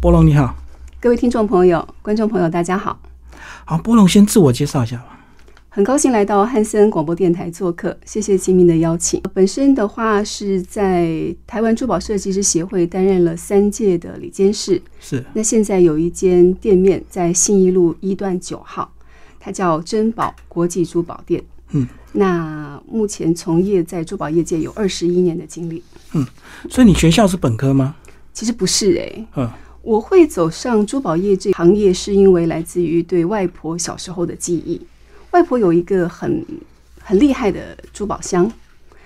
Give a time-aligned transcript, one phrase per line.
[0.00, 0.56] 波龙你好，
[0.98, 2.98] 各位听众朋友、观众朋友，大家好。
[3.66, 5.20] 好，波龙先自我介绍一下吧。
[5.68, 9.20] 很高兴来到汉森广播电台做客，谢谢吉明的邀请。
[9.34, 18.90] 本身的话是在台湾珠宝设计师协会担任了三届的理监事，是那现在有一间店面在信义路一段九号，
[19.38, 21.44] 它叫珍宝国际珠宝店。
[21.72, 25.84] 嗯，那目前从业在珠宝业界有二十一年的经历。
[26.14, 26.26] 嗯
[26.70, 27.96] 所以你学校是本科吗？
[28.32, 29.50] 其实不是诶、嗯，
[29.82, 34.80] 我会走上珠宝业这行业，是因为来自于对外婆小时候的记忆。
[35.30, 36.44] 外婆有一个很
[37.00, 38.50] 很厉害的珠宝箱，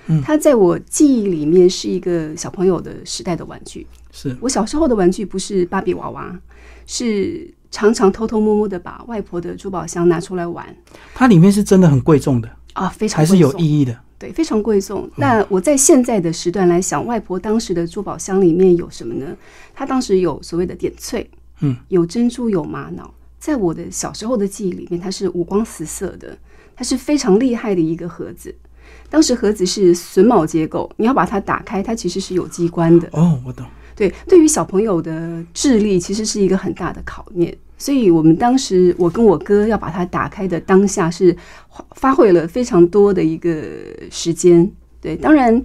[0.07, 0.23] 嗯。
[0.23, 3.87] 它在我记忆里面是一个小朋友的时代的玩具。
[4.11, 4.37] 是。
[4.41, 6.37] 我小时候的玩具不是芭比娃娃，
[6.87, 10.75] 是常常偷偷摸摸的把外婆的珠宝箱拿出来玩。
[11.15, 13.99] 它里面是真的很贵重的，啊，非常还是有意义的？
[14.19, 15.11] 对，非常贵重。
[15.17, 19.27] 那我在现在的时段来想，外婆当时的珠宝箱里面有什么呢？
[19.75, 21.29] 她当时有所谓的点翠，
[21.61, 23.13] 嗯，有珍珠，有玛瑙。
[23.39, 26.39] 在我的小时候的记忆里面，它是五光十色的，
[26.77, 28.55] 它是非常厉害的一个盒子。
[29.11, 33.09] 当时盒子是榫卯结构，你要把它打开，它其实是有机关的。
[33.13, 33.67] 哦，我懂。
[33.95, 37.57] 对，对于小朋友的智力其实是一个很大的考验。
[37.77, 41.37] 所以我们当时，我跟我哥要把它打开的当下是
[41.71, 43.63] 发发挥了非常多的一个
[44.11, 44.71] 时间。
[45.01, 45.63] 对，当然，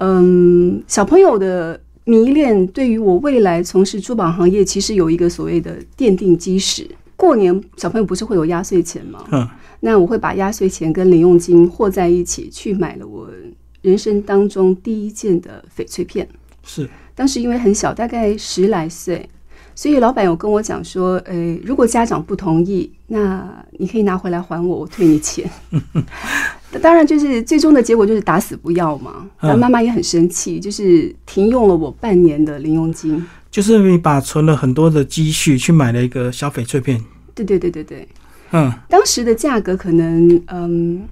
[0.00, 6.86] 嗯，小朋友的迷恋对于我未来从事珠宝行业，其实有一个所谓的奠定基石。
[7.16, 9.24] 过年小朋友不是会有压岁钱吗？
[9.30, 9.48] 嗯，
[9.80, 13.30] 那我会把压岁钱跟零用金和在一起，去买了我
[13.80, 16.28] 人生当中第一件的翡翠片。
[16.64, 19.26] 是当时因为很小，大概十来岁，
[19.74, 25.50] 所以老板有跟我讲说，呃，如果家长不同意，那你可以拿回来还我，我退你钱。
[26.82, 29.28] 当然，就是最终的结果就是打死不要嘛。
[29.40, 33.24] 嗯那妈妈也很生气，就是停用了我半年的零佣金。
[33.50, 37.00] 就是你把存了很多的积蓄去买了一个小翡翠片。
[37.34, 38.08] 对对对对对，
[38.52, 41.02] 嗯，当时的价格可能嗯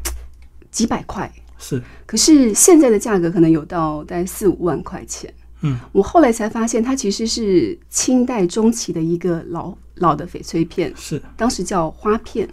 [0.71, 5.33] 几百块，是可是现在的价格可能有到大概四五万块钱。
[5.63, 11.21] 嗯，我后来才发现，它其实是清代中期的一个老老的翡翠片，是。
[11.37, 12.49] 当时叫花片。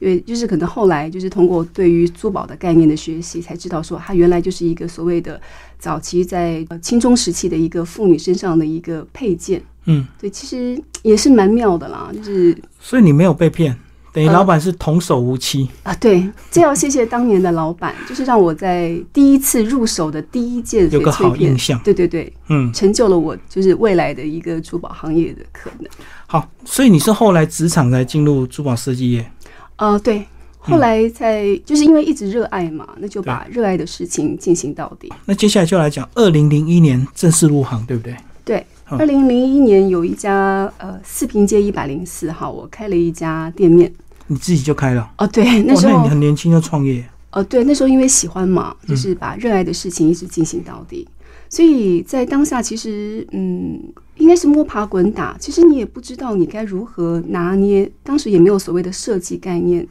[0.00, 5.40] 因为就是可能后来就是通过对于珠宝的概念的学习，才知道说它原来就是一个所谓的
[5.78, 9.62] 早期在呃清中时期的一个妇女身上的一个配件。
[9.86, 13.74] 嗯，对，其实也是蛮妙的啦，就是所以你没有被骗，
[14.14, 15.68] 等于呃老板是童叟无欺。
[15.82, 25.90] 啊，对，这要谢谢当年的老板， 就是让我在第一次入手的第一件有个好印象对对对，嗯，成就了我就是未来的一个珠宝行业的可能。
[26.28, 29.28] 好，所以你是后来职场才进入珠宝设计业。
[29.76, 30.24] 呃，对，
[30.60, 35.12] 后来才、就是因为一直热爱嘛，那就把热爱的事情进行到底。
[35.26, 38.16] 那接下来就来讲，二零零一年正式入行，对不对？
[38.44, 43.92] 对，嗯二零零一年有一家呃四平街一百零四号，我开了一家店面。
[44.26, 45.10] 你自己就开了。
[45.18, 47.04] 哦，对，那，时候那你很年轻就创业。
[47.32, 51.06] 哦，对，那时候因为喜欢嘛，就是把热爱的事情一直进行到底。
[51.48, 53.80] 所以在当下，其实嗯，
[54.16, 55.36] 应该是摸爬滚打。
[55.38, 59.86] 其实你也不知道你该如何拿捏，当时也没有所谓的设计概念。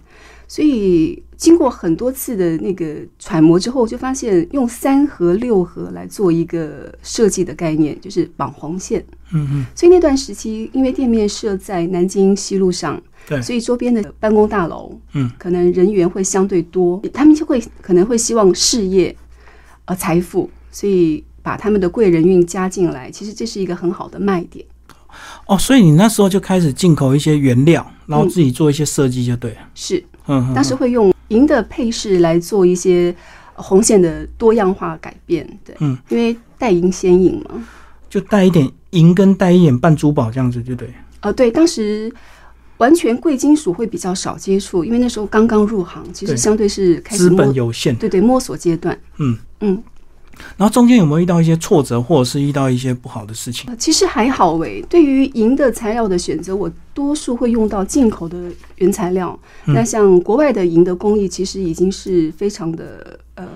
[0.46, 9.04] 所以经过很多次的那个揣摩之后，就发现用三合六合来做一个设计的概念，就是绑红线。
[9.34, 13.42] 嗯嗯，所以那段时期，因为店面设在南京西路上，对。
[13.42, 19.16] 所以周边的办公大楼，嗯，可能人员会相对多，他们就会可能会希望事业，
[19.86, 24.66] 呃，财富，所以把他们的贵人运加进来，其实这是一个很好的卖点。
[25.46, 29.58] 哦，所以你那时候就开始进口一些原料，然后自己做一些设计，就对了。
[29.76, 33.14] 是，嗯，嗯当时会用银的配饰来做一些
[33.56, 37.64] 呃红线的多样化改变，对，嗯，因为带银显影嘛，
[38.10, 40.88] 就带一点银跟带一点半珠宝这样子，就对。
[40.88, 40.92] 哦。
[41.22, 42.12] 呃，对，当时
[42.84, 47.96] 完全贵金属会比较少接触，因为那时候刚刚入行，其实相对是开始资本，有限。
[47.96, 49.00] 对对，摸索阶段。
[49.20, 49.82] 嗯嗯，
[50.58, 53.70] 然后中间有没有遇到一些挫折，或者是遇到一些不好的事情？
[53.70, 54.84] 呃其实还好诶。
[54.90, 58.38] 对于银的材料的选择，我多数会用到进口的
[58.76, 59.40] 原材料。
[59.66, 63.48] 嗯那像国外的银的工艺，其实已经是非常的呃，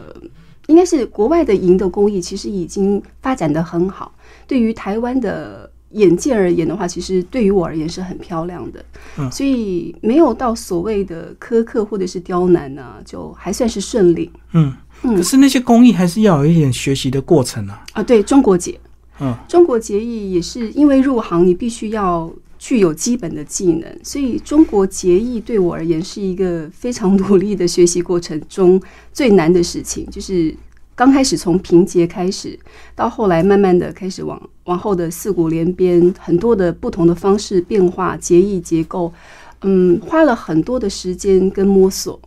[0.68, 4.14] 应该是国外的银的工艺其实已经发展的很好。
[4.48, 8.84] 对于台湾的眼界而言的话，其实对于我而言是很漂亮的。
[9.18, 14.74] 嗯所以没有到所谓的苛刻或者是刁难呢、就还算是顺利嗯，
[15.04, 17.84] 嗯可是那些工艺还是要有一点学习的过程啊。
[17.94, 18.04] 啊。
[18.04, 18.80] 对中国结，
[19.20, 28.82] 嗯，中国结艺也是因为入行，你必须要具有基本的技能，所以中国结艺对我而言是一个非常努力的学习过程中
[29.14, 30.56] 最难的事情，就是
[30.98, 32.58] 刚开始从平结开始，
[32.96, 39.14] 到后来慢慢的开始往往后的四股连编，很多的不同的方式变化结义结构，
[39.62, 42.20] 嗯，花了很多的时间跟摸索。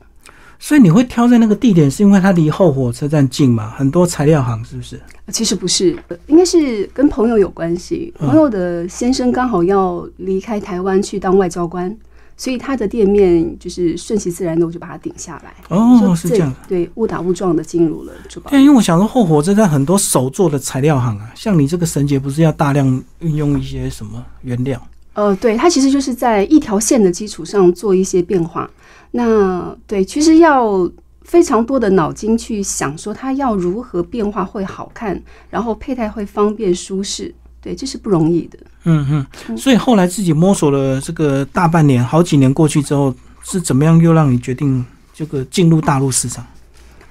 [0.60, 3.70] 所以你会挑在那个地点，是因为它离后火车站近嘛？
[3.70, 5.00] 很多材料行是不是？
[5.32, 8.14] 其实不是，应该是跟朋友有关系。
[8.18, 11.92] 朋友的先生刚好要离开台湾去当外交官，
[12.40, 15.52] 所以他的店面就是顺其自然的，我就把它顶下来。
[15.68, 16.50] 哦，是这样。
[16.66, 18.50] 对，误打误撞的进入了珠宝。
[18.50, 24.80] 对，因为我想说后火车站很多手做的材料行啊，像你这个绳结不是要大量运用一些什么原料？
[25.12, 28.70] 呃，对，它其实就是在一条线的基础上做一些变化。
[29.10, 30.90] 那对，其实要
[31.20, 38.58] 非常多的脑筋去想，说它要如何变化会好看，然后佩戴会方便舒适，对，这是不容易的。
[38.84, 46.46] 嗯嗯，所以后来自己摸索了这个大半年，好几年过去之后，是怎么样又让你决定这个进入大陆市场？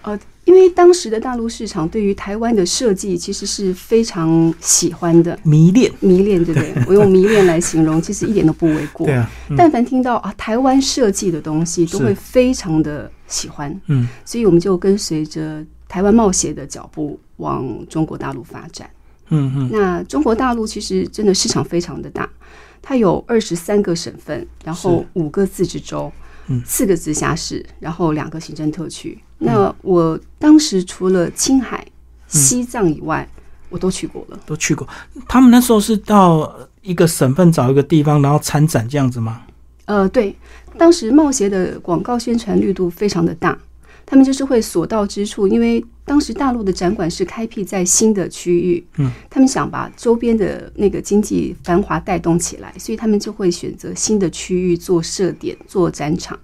[0.04, 0.20] 呃。
[0.46, 6.74] 因为当时的大陆市场对于台湾的设计其实是非常喜欢的，迷恋，迷恋，对不对？
[6.88, 9.06] 我用迷恋来形容，其实一点都不为过。
[9.06, 13.80] 对啊，但凡听到啊台湾设计的东西，都会非常的喜欢。
[13.90, 18.90] 嗯，所以我们就跟随着台湾冒险的脚步往中国大陆发展。
[19.30, 22.30] 嗯嗯，那中国大陆其实真的市场非常的大，
[22.82, 26.12] 它有二十三个省份，然后五个自治州。
[26.52, 29.16] 嗯四个直辖市，然后两个行政特区。
[29.38, 31.86] 那我当时除了青海、
[32.28, 33.30] 西藏以外，
[33.70, 34.40] 我都去过了。
[34.48, 34.88] 都去过。
[35.28, 39.44] 他们那时候是到一个省份找一个地方，然后参展这样子吗？
[39.86, 40.36] 呃，对。
[40.76, 43.56] 当时冒协的广告宣传力度非常的大。
[44.10, 56.38] 他们就是会所到之处，因为当时大陆的展馆是开辟在新的区域，嗯，他们想把周边的那个经济繁华带动起来，所以他们就会选择新的区域做设点、做展场。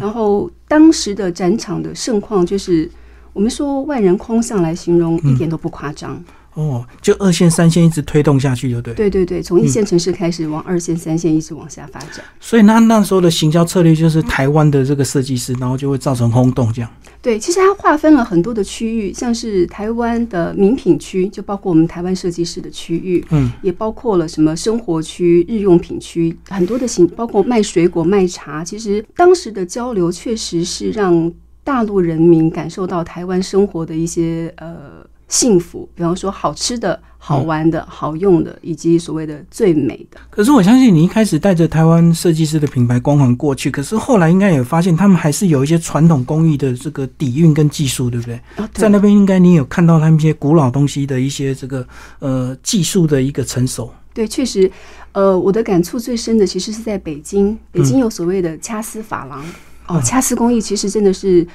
[0.00, 2.88] 然后当时的展场的盛况，就是
[3.32, 6.22] 我们说万人空巷来形容，一点都不夸张。
[6.54, 8.92] 哦，就二线、三线一直推动下去，就对。
[8.92, 12.24] 对对对，从一线城市开始往二线、三线一直往下发展。
[12.40, 16.90] 所以那那时候的行销策略就是台湾的这个设计师，然后就会造成轰动，这样。
[17.28, 28.64] 对，其实它划分了很多的区域，像是台湾的名品区，就包括我们台湾设计师的区域，嗯，也包括了什么生活区、日用品区，很多的行，包括卖水果、卖茶。
[28.64, 31.30] 其实当时的交流确实是让
[31.62, 35.06] 大陆人民感受到台湾生活的一些呃。
[35.28, 40.18] 幸福，比方说好吃的、好玩的、好用的，以及所谓的最美的。
[40.30, 48.40] 可是我相信你一开始带着台湾设计师的品牌光环过去，可是后来应该也发现他们还是有一些传统工艺的这个底蕴跟技术，对不对？
[48.72, 51.86] 在那边应该你有看到他们一些古老东西的一些这个
[52.20, 53.92] 呃技术的一个成熟。
[54.14, 54.70] 对，确实，
[55.12, 59.44] 呃，我的感触最深的其实是在北京，北京有所谓的掐丝珐琅
[59.86, 61.46] 哦，掐丝工艺其实真的是。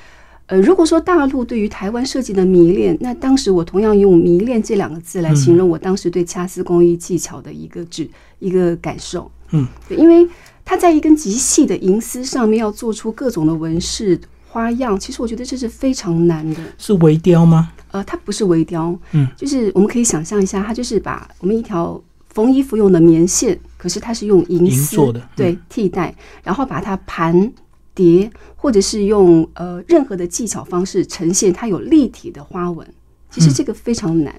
[0.48, 8.08] 呃，如果说大陆对于台湾设计的迷恋，那当时我同样用“迷恋”这两个字来形容我当时对掐丝工艺技巧的一个指
[8.40, 9.32] 一个感受。
[9.52, 10.28] 嗯，对，因为
[10.66, 14.20] 它在一根极细的银丝上面要做出各种的纹饰
[14.50, 16.60] 花样，其实我觉得这是非常难的。
[16.78, 17.72] 是微雕吗？
[17.92, 26.14] 呃，它不是微雕，嗯，就是我们可以想象一下，它就是把我们一条缝衣服用的棉线，可是它是用银丝做的，对，替代，
[26.44, 27.50] 然后把它盘。
[27.96, 32.88] 叠，或者是用呃任何的技巧方式呈现它有立体的花纹，
[33.30, 34.34] 其实这个非常难。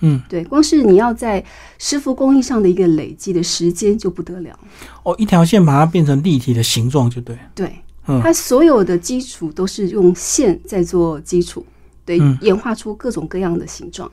[0.00, 1.42] 嗯，对，光是你要在
[1.78, 4.58] 师傅工艺上的一个累积的时间就不得了。
[5.02, 7.38] 哦，一条线把它变成立体的形状就对。
[7.54, 7.72] 对，
[8.06, 11.64] 嗯它所有的基础都是用线在做基础，
[12.04, 14.10] 对，演化出各种各样的形状。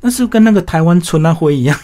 [0.00, 1.78] 那是跟那个台湾春那灰一样。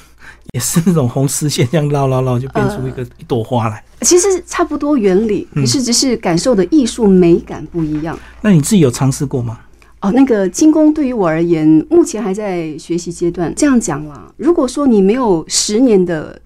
[0.53, 3.83] 也是那种红丝线，这样绕绕绕就变出一个一朵花来。
[4.01, 8.19] 其实差不多原理，可是只是感受的艺术美感不一样。
[8.41, 9.61] 那你自己有尝试过吗？
[10.01, 13.55] 哦，那个精工对于我而言，目前还在学习阶段。
[13.55, 16.41] 这样讲啦，如果说你没有十年的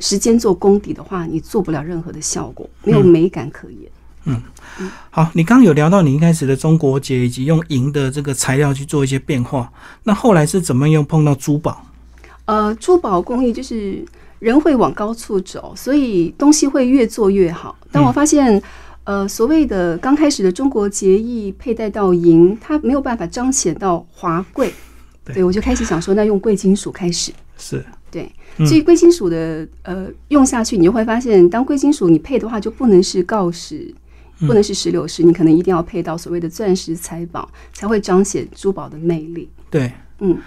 [0.00, 3.88] 时间做功底的话，你做不了任何的效果，没有美感可言。
[4.24, 4.42] 嗯，
[5.10, 9.70] 好，你刚刚有聊到你一开始的中国结，以及用银的这个材料去做一些变化，
[10.02, 11.86] 那后来是怎么样碰到珠宝？
[12.46, 14.04] 呃，珠宝工艺就是
[14.38, 17.76] 人会往高处走，所以东西会越做越好。
[17.92, 18.62] 当我发现，
[19.04, 24.72] 呃，所谓的刚开始的中国结义佩戴到银，它没有办法彰显到华贵，
[25.24, 27.32] 对我就开始想说，那用贵金属开始。
[27.58, 33.92] 是，对，所以贵金属的呃用下去，你就会发现，当贵金属你配的话，就不能是锆石，
[34.40, 39.48] 不能是石榴石，你可能一定要配到所谓的钻石、财宝，才会彰显珠宝的魅力。
[39.70, 40.38] 对，嗯。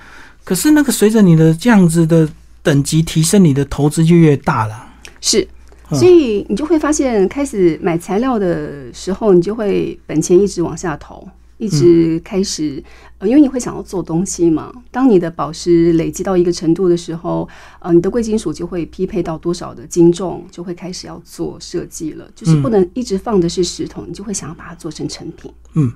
[0.49, 2.27] 可是那个随着你的这样子的
[2.63, 4.83] 等级提升，你的投资就越大了。
[5.21, 5.47] 是，
[5.91, 11.29] 所以你就会发现，开始买材料的时候，你就会本钱一直往下投。
[11.59, 12.81] 一直开始，
[13.17, 14.71] 呃，因为你会想要做东西嘛。
[14.89, 17.47] 当你的宝石累积到一个程度的时候，
[17.79, 22.25] 呃，你的贵金属就会匹配到多少的斤重，就会开始要做设计了。
[22.33, 25.51] 就是不能一直放的是石头，你就会想要把它做成成品。
[25.73, 25.91] 嗯，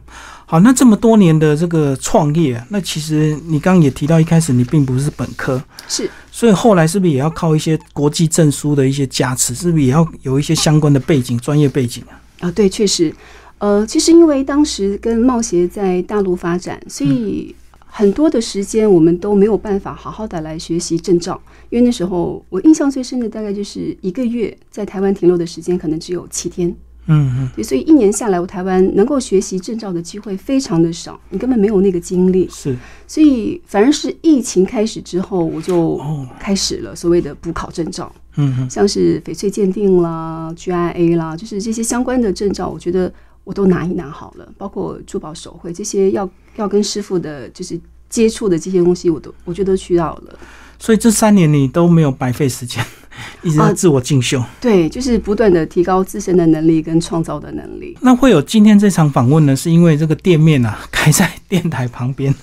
[0.45, 9.55] 好，那这么多年的这个创业，那其实你刚刚也提到，一开始你并不是本科，是，所以后来是不是也要靠一些国际证书的一些加持？
[9.55, 12.19] 是不是也要有一些相关的背景、专业背景啊？
[12.41, 13.15] 啊，对，确实。
[13.63, 17.55] 呃，其实因为当时跟茂协在大陆发展，所以
[17.85, 21.41] 很多的时间我们都没有办法好好的来学习证照。
[21.69, 26.67] 因为那时候我印象最深的大概就是一个月在台湾停留的时间可能只有七天，
[27.05, 32.45] 嗯嗯，对，所以一年下来，我台湾能够学习证照的机会非常的少，你根本没有那个精力。
[32.51, 32.75] 是，
[33.07, 35.97] 所以反而是疫情开始之后，我就
[36.37, 43.09] 开始了所谓的补考证照，嗯嗯，像是翡翠鉴定啦、GIA 啦，就是这些相关的证照，我觉得。
[43.43, 50.39] 我都拿一拿好了，包括珠宝手绘这些要要跟师傅的，就是接触的这些东西，我都我觉得需要了。
[50.79, 52.83] 所以这三年你都没有白费时间，
[53.41, 54.43] 一直在自我进修。
[54.59, 57.97] 对，就是不断的提高自身的能力跟创造的能力。
[58.01, 59.55] 那会有今天这场访问呢？
[59.55, 62.33] 是因为这个店面啊 开在电台旁边，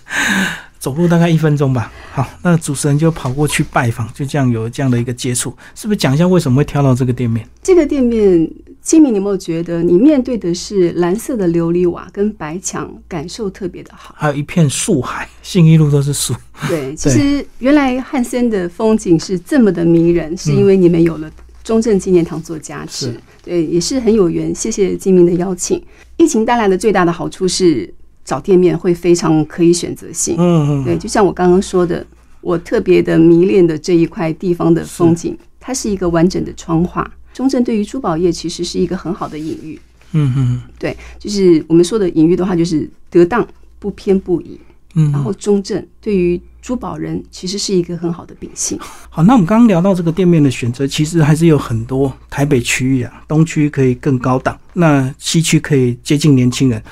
[0.78, 1.92] 走路大概一分钟吧。
[2.12, 5.54] 好，那主持人就跑过去拜访，就这样有这样的一个接触。
[5.75, 7.47] 是不是讲一下为什么会挑到这个店面？
[7.62, 8.50] 这个店面。
[8.91, 14.13] 清明，你有没有觉得你面对的是蓝色的琉璃瓦跟白墙，感受特别的好？
[14.19, 16.35] 还有一片树海，信义路都是树。
[16.69, 21.31] 对，其实原来汉森的风景是这么的迷人，是因为你们有了
[21.63, 23.15] 中正纪念堂做加持。
[23.45, 24.53] 对，也是很有缘。
[24.53, 25.81] 谢谢金明的邀请。
[26.17, 27.95] 疫情带来的最大的好处是
[28.25, 30.35] 找店面会非常可以选择性。
[30.37, 30.85] 嗯嗯。
[30.85, 32.05] 对，就像我刚刚说的，
[32.41, 37.09] 我特别的迷恋的这一块地方的风景，它是一个完整的窗画。
[37.41, 39.81] 中正对于珠宝业其实是一个很好的隐喻，
[40.13, 44.61] 嗯嗯，对，就是我们说的隐喻的话，就是得当不偏不倚，
[44.93, 48.79] 嗯，然后中正对于珠宝人其实是一个很好的秉性。
[49.09, 56.83] 好，那我们刚刚聊到这个店面的选择，其实还是有很多台北区域啊，东区可以更高档，那西区可以接近年轻人，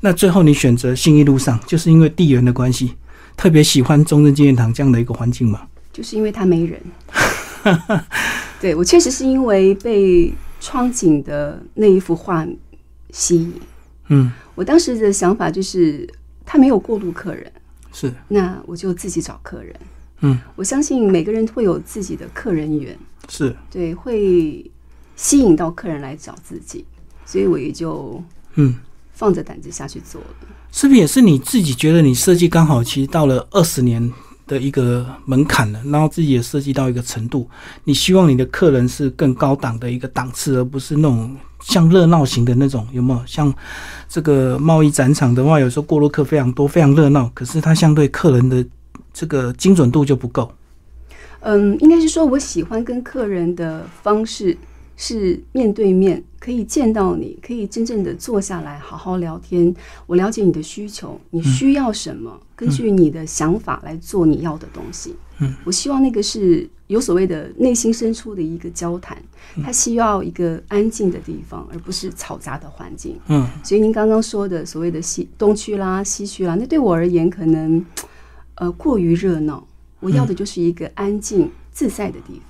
[0.00, 2.94] 那最后你选择信义路上，就是因为地缘的关系，
[3.36, 5.60] 特别喜欢中正纪念堂这样的一个环境嘛？
[5.92, 6.80] 就是因为它没人。
[8.60, 12.46] 对我确实是因为被窗景的那一幅画
[13.10, 13.52] 吸引。
[14.08, 16.08] 嗯，我当时的想法就是，
[16.44, 17.50] 他没有过路客人，
[17.92, 19.74] 是，那我就自己找客人。
[20.20, 22.98] 嗯，我相信每个人会有自己的客人缘，
[23.28, 24.70] 是对，会
[25.16, 26.84] 吸引到客人来找自己，
[27.24, 28.22] 所以我也就
[28.56, 28.74] 嗯
[29.14, 30.26] 放着胆子下去做了。
[30.72, 34.12] 是不是也是你自己觉得你设计刚好，其实到了二十年？
[34.50, 37.48] 的一个门槛了，然后自己也设计到一个程度，
[37.84, 43.20] 你希望你的客人是更高档的一个档次，而不是那种像热闹型的那种，有没有？
[43.24, 43.54] 像
[44.08, 48.66] 这个贸易展场的话，有时候过路客非常多，非常热闹，可是它相对客人的
[49.14, 50.52] 这个精准度就不够。
[51.42, 54.58] 嗯，应该是说我喜欢跟客人的方式。
[55.02, 59.74] 是面对面可以见到你，可以真正的坐下来好好聊天。
[60.06, 65.16] 我了解你的需求，你需要什么，根据你的想法来做你要的东西。
[65.38, 69.16] 嗯，我希望那个是有所谓的内心深处的一个交谈。
[69.64, 73.18] 他需要一个安静的地方，而不是嘈杂的环境。
[73.28, 77.82] 嗯，所以您刚刚说的所谓的西东区啦、西区啦，那对我而言可能
[78.56, 79.66] 呃过于热闹。
[80.00, 81.50] 我要的就是一个安静。
[81.72, 82.38] 自在的地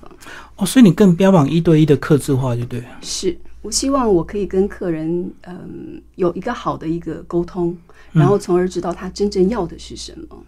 [0.55, 2.83] 哦，所以你更标榜一对一的客制化就对。
[3.01, 7.75] 是我希望我可以跟客人嗯有一个好的一个沟通，
[8.11, 10.43] 然后从而知道他真正要的是什么。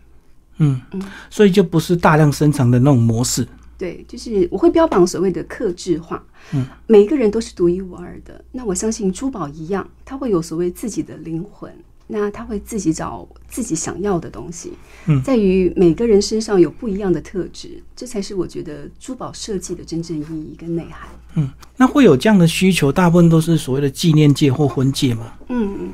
[0.58, 3.48] 嗯嗯，所以就不是大量生产的那种模式。
[3.78, 6.24] 对，就是我会标榜所谓的克制化。
[6.54, 8.44] 嗯，每一个人都是独一无二的。
[8.52, 11.72] 那我相信珠宝一样，它会有所谓自己的灵魂。
[12.16, 14.74] 那他会自己找自己想要的东西，
[15.08, 21.10] 嗯，在于每个人身上有不一样的特质，这才是我觉得珠宝设计的真正意义跟内涵。
[21.34, 25.34] 嗯，那会有这样的需求，大部分都是所谓的纪念戒或婚戒吗？
[25.50, 25.92] 嗯嗯，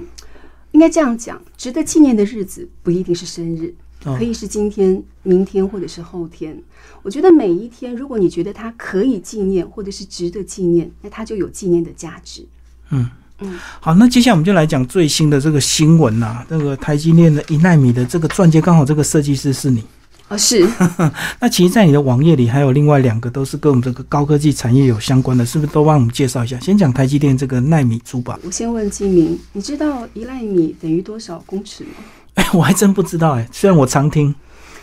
[0.71, 3.73] 应该这样讲，值得纪念的日子不一定是生日，
[4.03, 6.61] 可以是今天、明天或者是后天。
[7.01, 12.45] 我觉得每一天，如果你觉得它可以纪念或者是值得纪念，那它就有纪念的价值。
[12.89, 13.09] 嗯。
[13.41, 16.46] 嗯，好，那接下来我们就来讲最新的这个新闻呐。
[16.50, 19.84] 那个台积电的一纳米的这个钻戒，刚好这个设计师是你
[20.27, 20.38] 啊？
[20.38, 20.67] 是。
[21.39, 26.60] 那其实，在你的网页里还有另外两个，都是跟我们这个高科技产业有相关的，是不是都帮我们介绍一下？
[26.60, 28.38] 先讲台积电这个纳米珠宝。
[28.43, 31.89] 我先问金明，你知道一纳米等于多少公尺吗？
[32.36, 34.34] 哎， 我还真不知道哎，虽然我常听。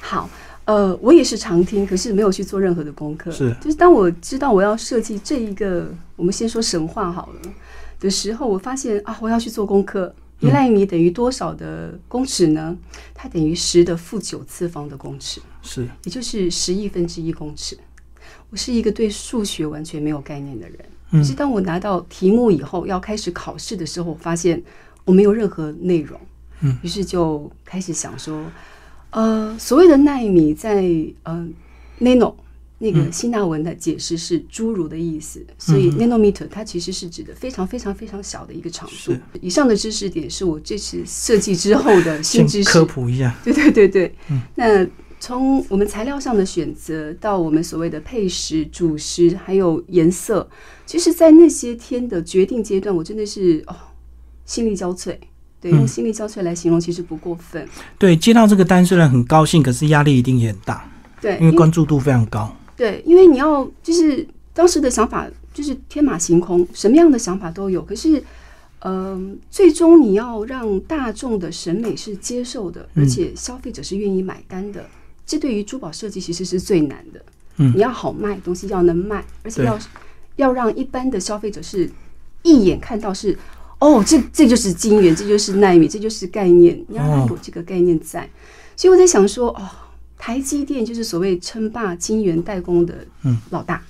[0.01, 0.29] 好，
[0.65, 3.31] 呃，我也是常听，可是没有去做任何的功课。
[3.31, 7.51] 是，就是当我知道我要设计这一个，我们先说神话好了。
[7.99, 12.77] 的时候，我发现啊，我要去做功课，一纳米等于多少的公尺呢？
[13.15, 17.77] 它等于十的负九次方的公尺，是，也就是十亿分之一公尺。
[18.51, 20.79] 我是一个对数学完全没有概念的人，
[21.11, 24.63] 可是当我拿到题目以后，要开始考试的时候，我发现
[25.05, 26.21] 我没有任何内容，
[26.61, 28.45] 嗯，于是就开始想说，
[29.11, 30.85] 呃，所谓的纳米在
[31.25, 31.49] 呃
[32.01, 32.35] nano
[32.79, 39.15] 那个希腊文的解释是侏儒的意思，所以 nanometer 它其实是指的非常非常非常小的一个长度。
[39.41, 44.15] 以上的知识点是我这次设计之后的 新知识，科普一下，对对对对，
[44.57, 44.87] 那
[45.19, 50.47] 从我们材料上的选择到我们所谓的配食、主食，还有颜色，
[50.85, 53.75] 其实，在那些天的决定阶段，我真的是哦，
[54.45, 55.17] 心力交瘁。
[55.59, 57.67] 对，用心力交瘁来形容其实不过分。
[57.99, 60.87] 对，接到这个单虽然很高兴，可是压力一定也很大，
[61.23, 62.55] 对，因为关注度非常高。
[62.77, 67.83] 对，因为你要就是当时的想法就是天马行空，什么样的想法都有。
[67.83, 68.23] 可是，
[68.81, 74.87] 嗯、最终你要让大众的审美是接受的，而且消费者是愿意买单的，
[75.27, 77.21] 这对于珠宝设计其实是最难的。
[77.57, 79.79] 嗯你要好卖，东西要能卖，而且要
[80.37, 81.91] 要让一般的消费者是
[82.43, 83.37] 一眼看到是。
[83.79, 88.27] 哦，这这就是金元，这就是纳米，这就是概念，你要有这个概念在。
[88.75, 89.69] 所以我在想说，哦，
[90.19, 93.83] 台积电就是所谓称霸晶圆代工的嗯老大。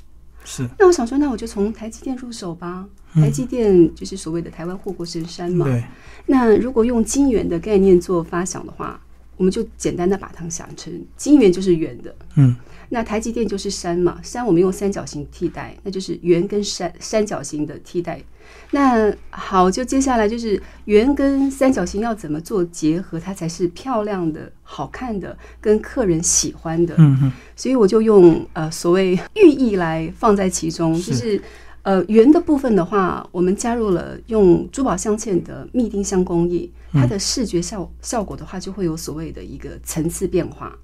[0.44, 2.86] 是，那我想说，那我就从台积电入手吧。
[3.14, 5.64] 台积电就是所谓的台湾护国神山嘛。
[5.64, 5.82] 对，
[6.26, 9.00] 那如果用晶圆的概念做发想的话，
[9.36, 12.54] 我们就简单的把它想成晶圆就是圆的，嗯，
[12.88, 18.22] 那台积电就是山嘛，山我们用三角形替代，那就是圆跟山三角形的替代。
[18.70, 26.94] 那好，就接下来就是圆跟三角形要怎么做结合，它才是漂亮的、好看的，跟客人喜欢的。
[26.98, 31.40] 嗯嗯，所以我就用呃所谓寓意来放在其中，就是
[31.82, 40.76] 呃圆的部分的话，我们加入了用珠宝镶嵌的密丁香工艺，它的视觉效效果的话，就会有所谓的一个层次变化。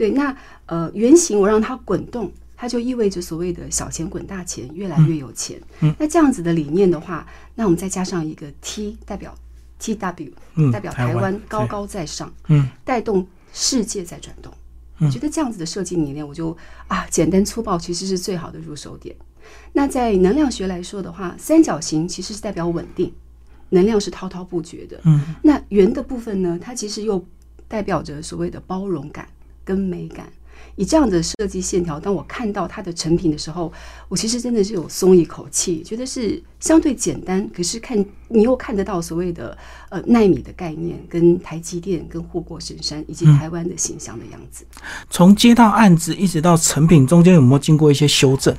[0.00, 2.32] 对，那呃圆形我让它滚动。
[2.56, 5.60] 它就意味着所谓的小钱滚大钱，越来越有钱。
[5.80, 9.34] 嗯那这样子的理念的话，那我们再加上一个 T 代表
[9.78, 14.50] T W，、嗯代表台台湾湾高高在上，嗯，带动世界在转动。
[14.98, 19.16] 嗯我觉得这样子的设计理念，我就啊简单粗暴其实是最好的入手点。
[19.72, 23.10] 那在能量学来说的话，三角形其实是代表稳定，
[23.70, 25.00] 能量是滔滔不绝的。
[25.04, 27.24] 嗯，那圆的部分呢，它其实又
[27.68, 29.26] 代表着所谓的包容感
[29.70, 30.26] 跟美感。
[30.76, 33.72] 以这样的设计线条，当我看到它的成品的时候，
[34.08, 39.56] 我其实真的是有松一口气，觉得是相对简单，可是看你又看得到所谓的
[39.90, 44.64] 呃纳米的概念，跟台积电、跟护国神山以及台湾的形象的样子。
[45.10, 48.54] 从接到案子一直到成品中间有没有经过一些修正？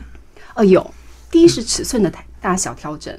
[0.53, 0.93] 呃，有。
[1.31, 3.17] 第一是尺寸的大大小调整，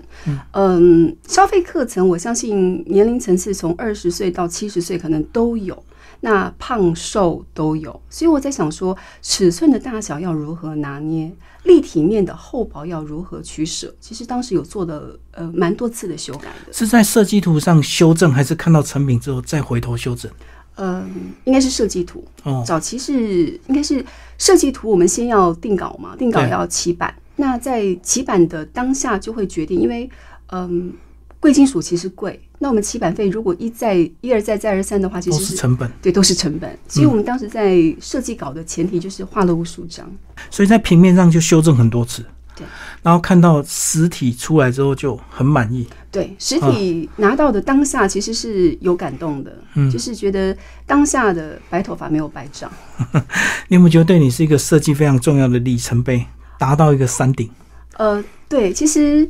[0.53, 5.83] 嗯，消费课程我相信年龄层次从二十岁到七十岁可能都有，
[6.25, 11.31] 那胖瘦都有，所以我在想说，尺寸的大小要如何拿捏，
[11.65, 20.31] 立体面的厚薄要如何取舍，其实当时有做的呃蛮多次的修改的，是在设计图上修正，还是看到成品之后再回头修正？
[20.77, 21.11] 嗯，
[21.43, 24.05] 应该是设计图，哦，早期是应该是
[24.39, 27.13] 设计图，我们先要定稿嘛，定稿要起版。
[27.35, 30.09] 那在起版的当下就会决定，因为
[30.53, 30.93] 嗯，
[31.41, 36.79] 贵金属其实贵，那我们起版费如果一再一而再再而三的话，其都实是是成本，对都是成本。
[36.87, 40.09] 所以我们当时在设计稿的前提就是画了无数张，
[40.49, 42.25] 所以在平面上就修正很多次。
[42.55, 42.65] 对，
[43.03, 45.89] 然后看到实体出来之后就很满意。
[46.13, 52.71] 对实体拿到的当下其实是有感动的，嗯就是觉得当下的白头发没有白长。
[53.67, 56.25] 你有没有觉得对你是一个设计非常重要的里程碑，
[56.59, 57.51] 达到一个山顶？
[57.97, 59.29] 呃，对，其实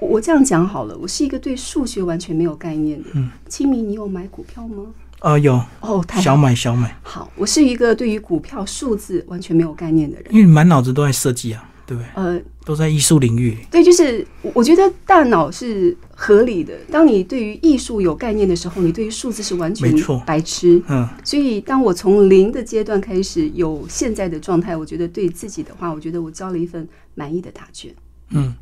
[0.00, 3.10] 我我这样讲好了，我是一个对数学完全没有概念的。
[3.12, 4.86] 嗯，清明，你有买股票吗？
[5.20, 6.36] 呃，有哦，太小好。
[6.38, 10.34] 买小买，好，我是一个对于股票数字完全没有概念的人。
[10.34, 12.08] 因为满脑子都在设计啊，对不对？
[12.14, 13.58] 呃，都在艺术领域。
[13.70, 16.72] 对，就是我我觉得大脑是合理的。
[16.90, 20.82] 当你对于艺术有概念的时候，你对于数字是完全没错白痴。
[20.88, 27.94] 嗯，所以，当我从零的阶段开始有现在的状态，我觉得对自己的话，我觉得我交了一份满意的答卷。
[28.30, 28.54] 嗯，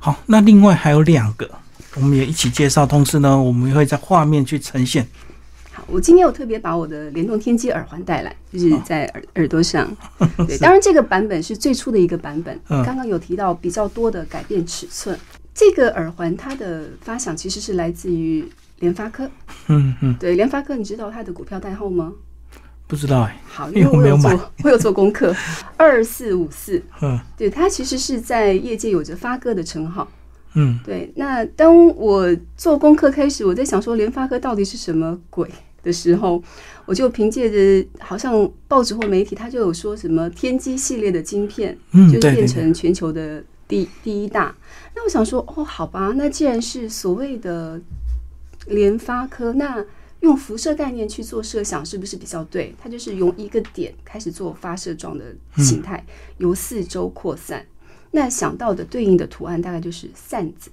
[0.00, 1.50] 好，那另外还有两个，
[1.96, 5.06] 我们也一起介绍，同时呢，我们会在画面去呈现。
[5.72, 9.88] 好，我今天有特别把我的联动天机耳环带来，就是在耳耳朵上。
[10.46, 12.58] 对，当然这个版本是最初的一个版本。
[12.68, 15.18] 嗯刚刚有提到比较多的改变尺寸。
[15.52, 18.46] 这个耳环它的发想其实是来自于
[18.78, 19.30] 联发科。
[19.68, 22.12] 嗯嗯，对，联发科，你知道它的股票代号吗？
[22.88, 25.34] 不知道哎、好，因为我有我没有买做，我有做功课。
[25.76, 30.06] 二四五四，嗯对，它其实是在业界有着发哥的称号。
[30.54, 31.12] 嗯，对。
[31.16, 35.50] 那当我做功课开始，我在想说联发科到底是什么鬼
[35.82, 36.40] 的时候，
[36.84, 44.54] 我就凭借着好像报纸或媒体，它就有说什么天玑系列的晶片，嗯，就是变成全球的第第一大。
[44.94, 47.80] 那我想说，哦，好吧，那既然是所谓的
[48.68, 49.84] 联发科，那
[50.26, 52.74] 用辐射概念去做设想，是不是比较对？
[52.82, 55.24] 它就是用一个点开始做发射状的
[55.56, 56.04] 形态，
[56.38, 57.64] 由四周扩散。
[58.10, 60.70] 那想到的对应的图案大概就是扇子。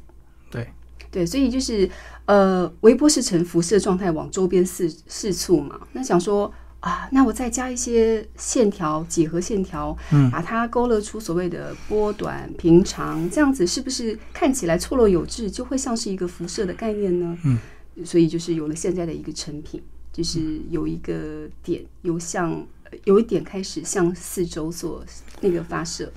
[0.49, 0.67] 对
[1.11, 1.89] 对，所以就是
[2.25, 5.79] 呃，微波是呈辐射状态往周边四四处嘛。
[5.91, 17.37] 那想说啊，那我再加一些线条，几何线条，嗯把它勾勒出所谓的波短、平长，这样子是不是看起来错落有致，就会像是一个辐射的概念呢？
[17.45, 17.57] 嗯，
[18.03, 22.51] 所以就是有了现在的一个成品，就是有一个点由向
[22.85, 25.03] 呃有一点开始向四周做
[25.41, 26.11] 那个发射。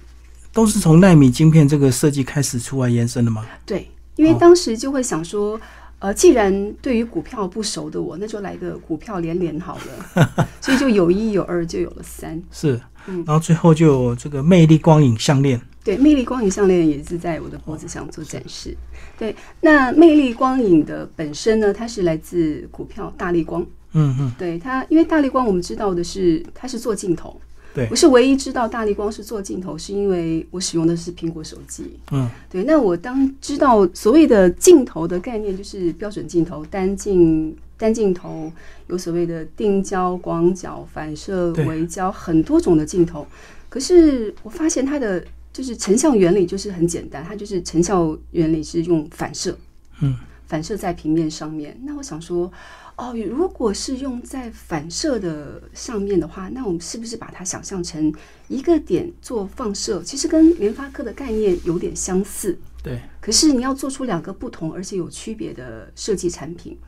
[0.53, 3.45] 都是从纳米晶片这个设计开始出来延伸的吗？
[3.67, 5.61] 对，因为当时就会想说，
[5.99, 9.79] 呃，既然对于股票不熟的我，那就来个股票连连好
[10.15, 12.43] 了， 所以就有一有二，就有了三。
[12.51, 18.77] 是，嗯然后最后就有这个魅力光影项链，对，魅力光影项链也是在我的脖子上做展示。
[19.19, 23.65] 对，那魅力光影的本身呢，它是来自股票大力光。
[23.93, 27.41] 嗯嗯，对它，因为大力光我们知道的是它是做镜头，
[27.75, 31.99] 对我是唯一知道大力光是做镜头，是因为我使用的是苹果手机。
[32.11, 38.51] 嗯，对，那我当知道所谓的镜头的概念，就是标准镜头、单镜、单镜头，
[38.89, 43.27] 有所谓的定焦、广角、反射、对微焦，很多种的镜头。
[43.69, 49.59] 可是我发现它的就是成像原理就是很简单，它就是成像原理是用反射，
[50.01, 51.79] 嗯，反射在平面上面。
[51.83, 52.51] 那我想说，
[52.97, 58.13] 哦，如果是用在反射的上面的话，那我们是不是把它想象成
[58.49, 60.03] 一个点做放射？
[60.03, 62.59] 其实跟联发科的概念有点相似。
[62.83, 66.79] 对，可是你要做出两个不同而且有区别的设计产品，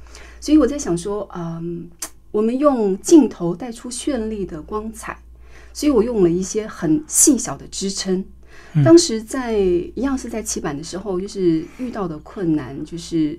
[0.41, 1.89] 所以我在想说，嗯，
[2.31, 5.19] 我们用镜头带出绚丽的光彩，
[5.73, 8.25] 所以我用了一些很细小的支撑。
[8.85, 13.39] 当时在一样是在起板的时候，就是遇到的困难就是，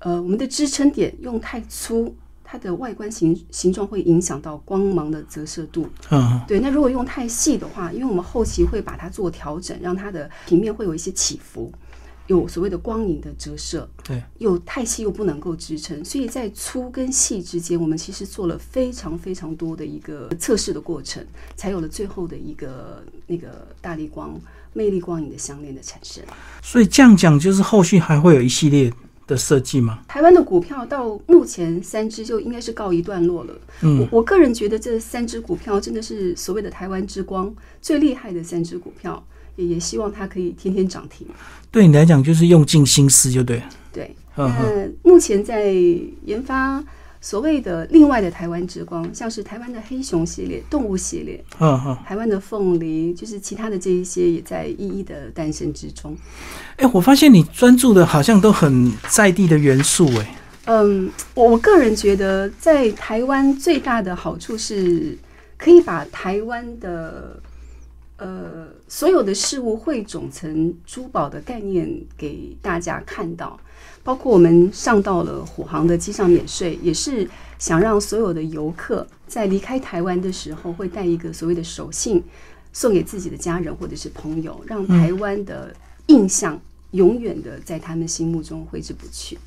[0.00, 2.14] 呃，我们的支撑点用太粗，
[2.44, 5.88] 它的外观形形状会影响到光芒的折射度。
[6.10, 11.72] 嗯对，那如果用太细的话，因为我们后期会把它做调整，让它的平面会有一些起伏，
[12.26, 13.88] 有所谓的光影的折射。
[14.02, 21.24] 对，又太细又不能够支撑，所以在粗跟细之间，我们其实做了非常非常多的一个测试的过程，
[21.56, 24.38] 才有了最后的一个那个大力光
[24.72, 26.22] 魅力光影的项链的产生。
[26.62, 28.92] 所以这样讲，就是后续还会有一系列
[29.26, 30.00] 的设计吗？
[30.06, 33.54] 台湾的股票到目前三只就应该是告一段落了。
[33.82, 41.26] 嗯我我个人觉得这三只股票真的是所谓的台湾之光最厉害的三只股票，也也希望它可以天天涨停。
[41.70, 43.64] 对你来讲，就是用尽心思，就对了。
[43.92, 45.72] 对，嗯目前在
[46.24, 46.82] 研发
[47.20, 51.98] 所谓的另外的台湾之光，像是台湾的黑熊系列、动物系列、嗯嗯。
[52.06, 56.16] 台湾的凤梨，就是其他的这一些也在一一的诞生之中。
[56.76, 65.18] 哎、我发现你专注的好像都很在地的元素，哎，嗯，我我个人觉得，在台湾最大的好处是，
[65.58, 67.40] 可以把台湾的
[68.18, 73.58] 呃所有的事物汇总成珠宝的概念给大家看到，
[74.02, 82.22] 包括我们上到了虎航的机上免税，也是想让所有的游客在离开台湾的时候，会带一个所谓的手信
[82.72, 85.74] 送给自己的家人或者是朋友，让台湾的
[86.06, 86.60] 印象
[86.92, 89.38] 永远的在他们心目中挥之不去。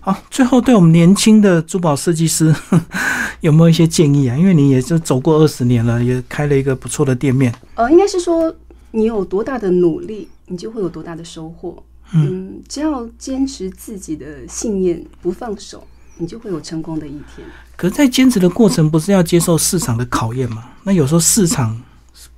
[0.00, 2.54] 好，最后对我们年轻的珠宝设计师
[3.40, 4.36] 有没有一些建议啊？
[4.36, 7.54] 因为你也就走过二十年了，也开了一个不错的店面。
[7.74, 8.54] 呃，应该是说
[8.92, 11.82] 你有多大的努力，你就会有多大的收获。
[12.12, 17.46] 嗯，只要坚持自己的信念，不放手，你就会有成功的一天。
[17.76, 20.64] 可是，在坚持的过程，不是要接受市场的考验吗？
[20.82, 21.80] 那有时候市场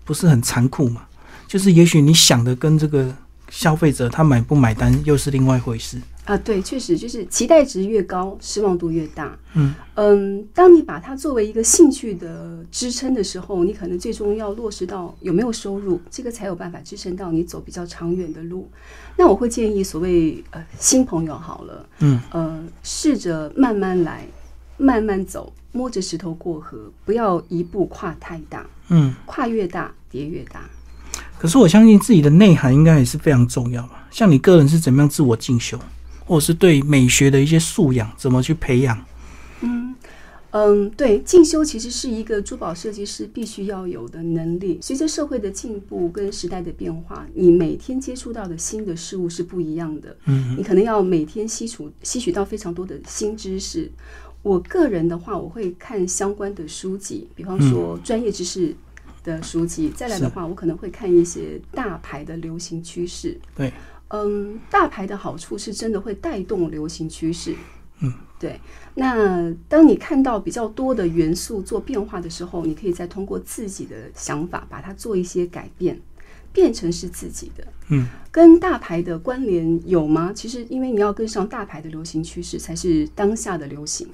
[0.04, 1.02] 不是很残酷嘛？
[1.46, 3.14] 就是也许你想的跟这个
[3.50, 5.96] 消费者他买不买单又是另外一回事。
[6.24, 9.37] 啊，对，确实就是期待值越高，失望度越大。
[9.54, 18.68] 嗯嗯，当你把它作为一个兴趣的支撑的时候，你可能最终要落实到有没有收入，这个才有办法支撑到你走比较长远的路。
[19.16, 24.24] 那我会建议所谓呃新朋友好了，嗯，呃，试着慢慢来，
[24.76, 29.12] 慢慢走，摸着石头过河，不要一步跨太大，嗯。
[29.26, 30.70] 跨越大跌越大。
[31.37, 34.06] 可是我相信自己的内涵应该也是非常重要吧。
[34.12, 35.76] 像你个人是怎么样自我进修，
[36.26, 39.04] 或者是对美学的一些素养怎么去培养？
[40.54, 44.78] 嗯，对，进修其实是一个珠宝设计师必须要有的能力。
[44.82, 50.14] 随着社会的进步跟时代的变化，你每天接触到的新的事物是不一样的。
[50.26, 53.90] 嗯，你可能要每天吸取吸取到非常多的新知识。
[54.42, 58.76] 我个人的话，我会看相关的书籍，比方说专业知识
[59.24, 59.90] 的书籍。
[59.96, 63.40] 再来的话，我可能会看一些大牌的流行趋势。
[63.56, 63.72] 对，
[64.12, 67.55] 嗯，大牌的好处是真的会带动流行趋势。
[68.01, 68.61] 嗯，对。
[68.94, 75.98] 那当你看到比较多的元素做变化的时候，你可以再通过自己的想法把它做一些改变，
[76.53, 77.66] 变成是自己的。
[77.88, 80.31] 嗯，跟大牌的关联有吗？
[80.35, 84.07] 其实，因为你要跟上大牌的流行趋势，才是当下的流行。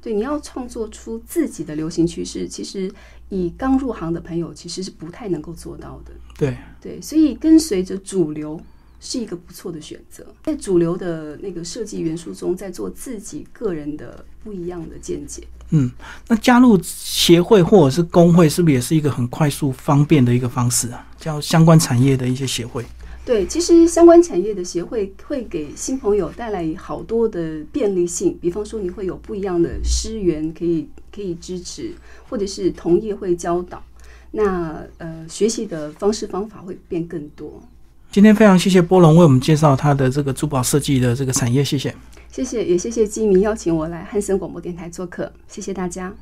[0.00, 2.90] 对，你要创作出自己的流行趋势，其实
[3.28, 6.12] 以刚入行的朋友其实是不太能够做到的。
[6.38, 8.58] 对对，所以跟随着主流
[9.04, 15.42] 是一个不错的选择，在主流的那个设计元素中，在做自己个人的不一样的见解。
[15.70, 15.90] 嗯，
[16.28, 21.04] 那加入协会或者是工会，是不是也是一个很快速方便的一个方式啊？
[21.18, 22.84] 叫相关产业的一些协会。
[23.24, 31.92] 对，其实相关产业的协会会给新朋友带来好多的便利性，比方说你会有不一样的师源可以可以支持，
[32.28, 33.82] 或者是同业会教导，
[34.30, 37.60] 那呃学习的方式方法会变更多。
[38.12, 41.94] 今天非常谢谢波龙为我们介绍他的这个珠宝设计的这个产业，谢谢，
[42.30, 46.12] 谢谢，也谢谢基民邀请我来汉森广播电台做客，谢谢大家。